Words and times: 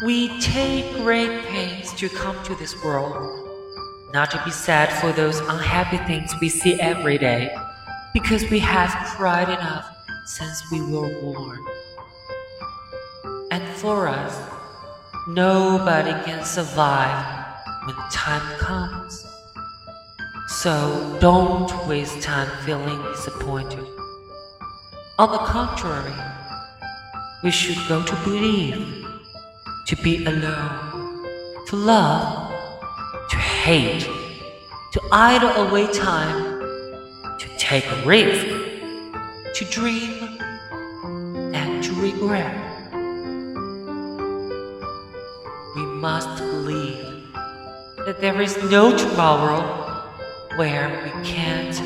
We 0.00 0.40
take 0.40 0.94
great 0.94 1.42
pains 1.46 1.92
to 1.94 2.08
come 2.08 2.40
to 2.44 2.54
this 2.54 2.80
world, 2.84 3.48
not 4.14 4.30
to 4.30 4.40
be 4.44 4.52
sad 4.52 4.92
for 5.00 5.10
those 5.10 5.40
unhappy 5.40 5.96
things 6.06 6.32
we 6.40 6.48
see 6.48 6.80
every 6.80 7.18
day, 7.18 7.52
because 8.14 8.48
we 8.48 8.60
have 8.60 8.90
cried 9.08 9.48
enough 9.48 9.92
since 10.26 10.62
we 10.70 10.82
were 10.82 11.08
born. 11.20 11.58
And 13.50 13.66
for 13.74 14.06
us, 14.06 14.40
nobody 15.26 16.12
can 16.24 16.44
survive 16.44 17.56
when 17.84 17.96
time 18.12 18.56
comes. 18.60 19.26
So 20.46 21.18
don't 21.20 21.88
waste 21.88 22.22
time 22.22 22.48
feeling 22.64 23.02
disappointed. 23.02 23.84
On 25.18 25.32
the 25.32 25.38
contrary, 25.38 26.14
we 27.42 27.50
should 27.50 27.78
go 27.88 28.04
to 28.04 28.14
believe, 28.22 28.97
to 29.88 29.96
be 29.96 30.22
alone, 30.26 31.24
to 31.66 31.74
love, 31.74 32.52
to 33.30 33.36
hate, 33.36 34.06
to 34.92 35.00
idle 35.10 35.66
away 35.66 35.90
time, 35.90 36.60
to 37.38 37.48
take 37.56 37.86
a 37.86 38.02
risk, 38.04 38.46
to 39.54 39.64
dream, 39.70 40.42
and 41.54 41.82
to 41.82 41.94
regret. 41.94 42.54
We 45.74 45.86
must 45.86 46.36
believe 46.36 47.32
that 48.04 48.18
there 48.20 48.42
is 48.42 48.62
no 48.64 48.94
tomorrow 48.94 49.62
where 50.58 50.90
we 51.02 51.24
can't 51.24 51.80